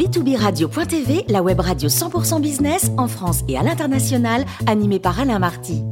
[0.00, 5.82] b2b-radio.tv, la web radio 100% business en France et à l'international, animée par Alain Marty.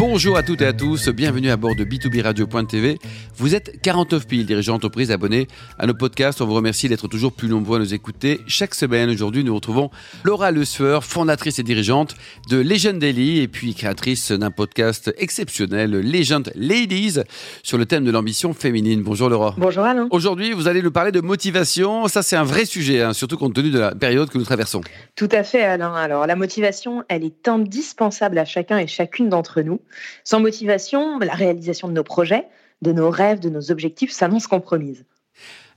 [0.00, 2.96] Bonjour à toutes et à tous, bienvenue à bord de B2B Radio.tv.
[3.36, 5.46] Vous êtes 49 piles dirigeants d'entreprise abonnés
[5.78, 6.40] à nos podcasts.
[6.40, 8.40] On vous remercie d'être toujours plus nombreux à nous écouter.
[8.46, 9.90] Chaque semaine, aujourd'hui, nous retrouvons
[10.24, 12.14] Laura Lusfer, fondatrice et dirigeante
[12.48, 17.18] de Legend Daily et puis créatrice d'un podcast exceptionnel, Legend Ladies,
[17.62, 19.02] sur le thème de l'ambition féminine.
[19.02, 19.54] Bonjour Laura.
[19.58, 20.08] Bonjour Alain.
[20.12, 22.08] Aujourd'hui, vous allez nous parler de motivation.
[22.08, 24.80] Ça, c'est un vrai sujet, hein, surtout compte tenu de la période que nous traversons.
[25.14, 25.92] Tout à fait Alain.
[25.92, 29.78] Alors, la motivation, elle est indispensable à chacun et chacune d'entre nous.
[30.24, 32.46] Sans motivation, la réalisation de nos projets,
[32.82, 35.04] de nos rêves, de nos objectifs s'annonce compromise.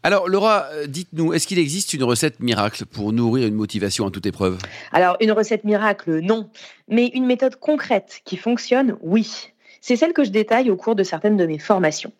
[0.05, 4.12] Alors Laura, euh, dites-nous, est-ce qu'il existe une recette miracle pour nourrir une motivation à
[4.12, 4.58] toute épreuve?
[4.91, 6.49] Alors une recette miracle, non,
[6.89, 9.53] mais une méthode concrète qui fonctionne, oui.
[9.80, 12.11] C'est celle que je détaille au cours de certaines de mes formations.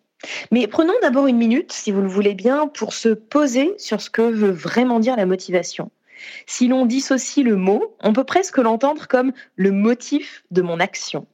[0.50, 4.08] Mais prenons d'abord une minute, si vous le voulez bien, pour se poser sur ce
[4.08, 5.90] que veut vraiment dire la motivation.
[6.46, 11.26] Si l'on dissocie le mot, on peut presque l'entendre comme le motif de mon action.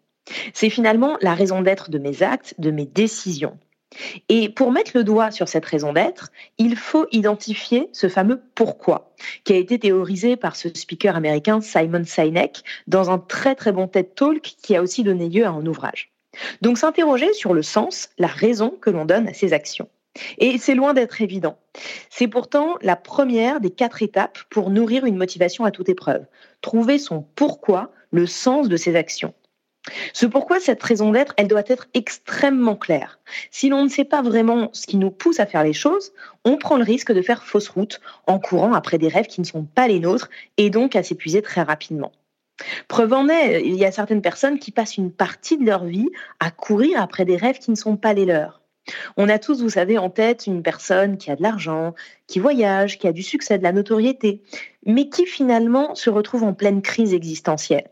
[0.54, 3.58] C'est finalement la raison d'être de mes actes, de mes décisions.
[4.28, 9.12] Et pour mettre le doigt sur cette raison d'être, il faut identifier ce fameux pourquoi,
[9.44, 13.88] qui a été théorisé par ce speaker américain Simon Sinek dans un très très bon
[13.88, 16.12] TED Talk qui a aussi donné lieu à un ouvrage.
[16.62, 19.88] Donc s'interroger sur le sens, la raison que l'on donne à ses actions.
[20.38, 21.58] Et c'est loin d'être évident.
[22.10, 26.26] C'est pourtant la première des quatre étapes pour nourrir une motivation à toute épreuve.
[26.60, 29.34] Trouver son pourquoi, le sens de ses actions.
[30.12, 33.18] Ce pourquoi cette raison d'être, elle doit être extrêmement claire.
[33.50, 36.12] Si l'on ne sait pas vraiment ce qui nous pousse à faire les choses,
[36.44, 39.46] on prend le risque de faire fausse route en courant après des rêves qui ne
[39.46, 42.12] sont pas les nôtres et donc à s'épuiser très rapidement.
[42.88, 46.10] Preuve en est, il y a certaines personnes qui passent une partie de leur vie
[46.40, 48.60] à courir après des rêves qui ne sont pas les leurs.
[49.16, 51.94] On a tous, vous savez, en tête une personne qui a de l'argent,
[52.26, 54.42] qui voyage, qui a du succès, de la notoriété,
[54.84, 57.88] mais qui finalement se retrouve en pleine crise existentielle.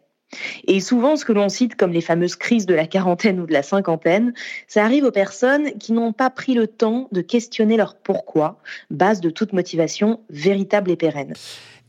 [0.67, 3.53] Et souvent, ce que l'on cite comme les fameuses crises de la quarantaine ou de
[3.53, 4.34] la cinquantaine,
[4.66, 9.21] ça arrive aux personnes qui n'ont pas pris le temps de questionner leur pourquoi, base
[9.21, 11.34] de toute motivation véritable et pérenne.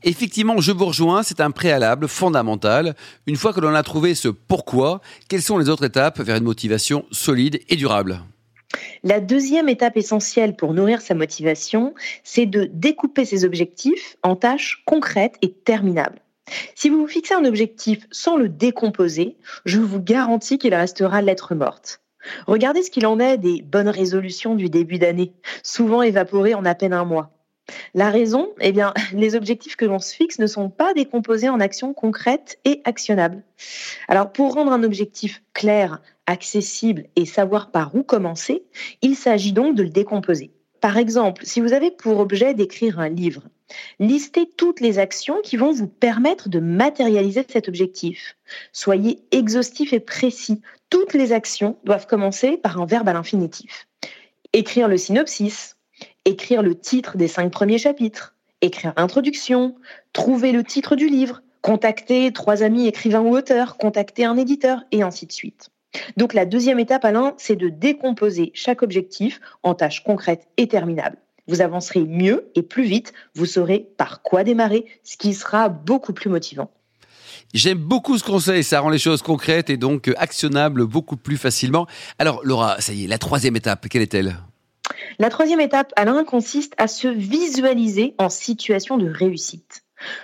[0.04, 2.96] Effectivement, je vous rejoins, c'est un préalable fondamental.
[3.28, 6.46] Une fois que l'on a trouvé ce pourquoi, quelles sont les autres étapes vers une
[6.46, 8.22] motivation solide et durable?
[9.04, 14.84] La deuxième étape essentielle pour nourrir sa motivation, c'est de découper ses objectifs en tâches
[14.86, 16.22] concrètes et terminables.
[16.76, 21.56] Si vous vous fixez un objectif sans le décomposer, je vous garantis qu'il restera lettre
[21.56, 22.02] morte.
[22.48, 25.34] Regardez ce qu'il en est des bonnes résolutions du début d'année,
[25.64, 27.32] souvent évaporées en à peine un mois.
[27.94, 31.60] La raison, eh bien, les objectifs que l'on se fixe ne sont pas décomposés en
[31.60, 33.44] actions concrètes et actionnables.
[34.08, 38.64] Alors, pour rendre un objectif clair, accessible et savoir par où commencer,
[39.02, 40.52] il s'agit donc de le décomposer.
[40.82, 43.44] Par exemple, si vous avez pour objet d'écrire un livre,
[44.00, 48.36] listez toutes les actions qui vont vous permettre de matérialiser cet objectif.
[48.72, 50.62] Soyez exhaustif et précis.
[50.90, 53.88] Toutes les actions doivent commencer par un verbe à l'infinitif.
[54.54, 55.76] Écrire le synopsis,
[56.26, 59.76] écrire le titre des cinq premiers chapitres, écrire l'introduction,
[60.14, 65.02] trouver le titre du livre, contacter trois amis écrivains ou auteurs, contacter un éditeur, et
[65.02, 65.70] ainsi de suite.
[66.18, 71.18] Donc la deuxième étape, Alain, c'est de décomposer chaque objectif en tâches concrètes et terminables.
[71.50, 76.14] Vous avancerez mieux et plus vite, vous saurez par quoi démarrer, ce qui sera beaucoup
[76.14, 76.70] plus motivant.
[77.56, 81.88] J'aime beaucoup ce conseil, ça rend les choses concrètes et donc actionnables beaucoup plus facilement.
[82.20, 84.38] Alors Laura, ça y est, la troisième étape, quelle est-elle?
[85.18, 89.82] La troisième étape, Alain, consiste à se visualiser en situation de réussite.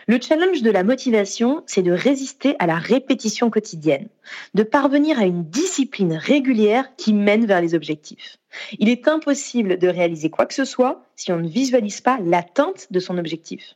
[0.07, 4.07] Le challenge de la motivation, c'est de résister à la répétition quotidienne,
[4.53, 8.37] de parvenir à une discipline régulière qui mène vers les objectifs.
[8.79, 12.87] Il est impossible de réaliser quoi que ce soit si on ne visualise pas l'atteinte
[12.91, 13.75] de son objectif.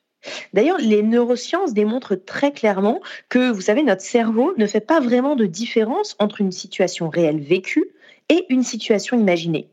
[0.54, 3.00] D'ailleurs, les neurosciences démontrent très clairement
[3.30, 7.40] que, vous savez, notre cerveau ne fait pas vraiment de différence entre une situation réelle
[7.40, 7.86] vécue
[8.28, 9.70] et une situation imaginée.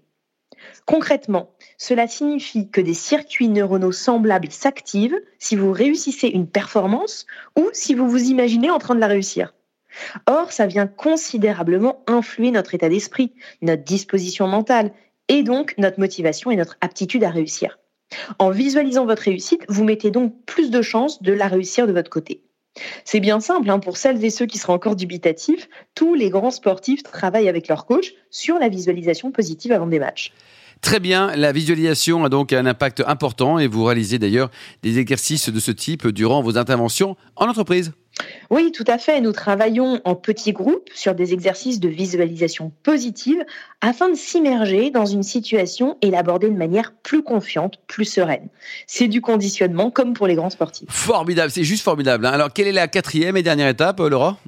[0.84, 7.26] Concrètement, cela signifie que des circuits neuronaux semblables s'activent si vous réussissez une performance
[7.56, 9.54] ou si vous vous imaginez en train de la réussir.
[10.26, 13.32] Or, ça vient considérablement influer notre état d'esprit,
[13.62, 14.92] notre disposition mentale
[15.28, 17.78] et donc notre motivation et notre aptitude à réussir.
[18.38, 22.10] En visualisant votre réussite, vous mettez donc plus de chances de la réussir de votre
[22.10, 22.42] côté.
[23.04, 26.50] C'est bien simple, hein, pour celles et ceux qui seraient encore dubitatifs, tous les grands
[26.50, 30.32] sportifs travaillent avec leur coach sur la visualisation positive avant des matchs.
[30.82, 34.50] Très bien, la visualisation a donc un impact important et vous réalisez d'ailleurs
[34.82, 37.92] des exercices de ce type durant vos interventions en entreprise.
[38.50, 39.20] Oui, tout à fait.
[39.20, 43.44] Nous travaillons en petits groupes sur des exercices de visualisation positive
[43.80, 48.48] afin de s'immerger dans une situation et l'aborder de manière plus confiante, plus sereine.
[48.86, 50.88] C'est du conditionnement comme pour les grands sportifs.
[50.90, 52.26] Formidable, c'est juste formidable.
[52.26, 52.32] Hein.
[52.32, 54.38] Alors, quelle est la quatrième et dernière étape, euh, Laura?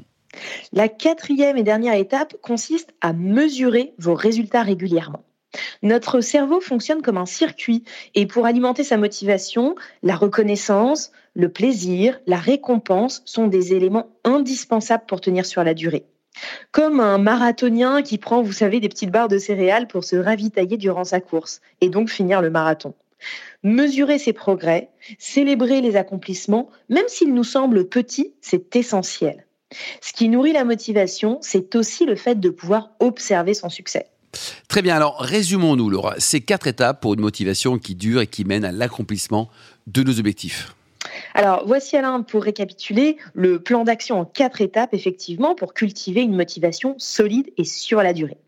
[0.73, 5.25] La quatrième et dernière étape consiste à mesurer vos résultats régulièrement.
[5.83, 7.85] Notre cerveau fonctionne comme un circuit
[8.15, 15.05] et pour alimenter sa motivation, la reconnaissance, le plaisir, la récompense sont des éléments indispensables
[15.07, 16.05] pour tenir sur la durée.
[16.73, 20.77] Comme un marathonien qui prend, vous savez, des petites barres de céréales pour se ravitailler
[20.77, 22.93] durant sa course et donc finir le marathon.
[23.63, 24.91] Mesurer ses progrès,
[25.21, 29.47] célébrer les accomplissements, même s'ils nous semblent petits, c'est essentiel.
[30.01, 34.07] Ce qui nourrit la motivation, c'est aussi le fait de pouvoir observer son succès.
[34.67, 38.45] Très bien, alors résumons-nous, Laura, ces quatre étapes pour une motivation qui dure et qui
[38.45, 39.49] mène à l'accomplissement
[39.87, 40.75] de nos objectifs.
[41.39, 46.35] Alors, voici Alain, pour récapituler, le plan d'action en quatre étapes, effectivement, pour cultiver une
[46.35, 48.39] motivation solide et sur la durée.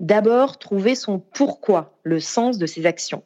[0.00, 3.22] D'abord, trouver son pourquoi, le sens de ses actions.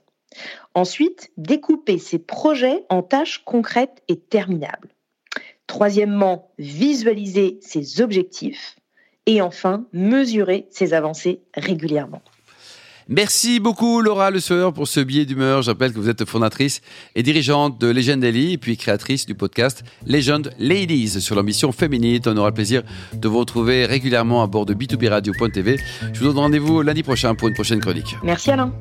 [0.75, 4.89] Ensuite, découper ses projets en tâches concrètes et terminables.
[5.69, 8.75] Troisièmement, visualiser ses objectifs
[9.27, 12.23] et enfin mesurer ses avancées régulièrement.
[13.09, 15.63] Merci beaucoup Laura Le Sueur pour ce billet d'humeur.
[15.63, 16.81] Je rappelle que vous êtes fondatrice
[17.15, 22.21] et dirigeante de Legend Daily et puis créatrice du podcast Legend Ladies sur l'ambition féminine.
[22.27, 22.83] On aura le plaisir
[23.13, 25.79] de vous retrouver régulièrement à bord de b2b radio.tv.
[26.13, 28.17] Je vous donne rendez-vous lundi prochain pour une prochaine chronique.
[28.25, 28.73] Merci Alain.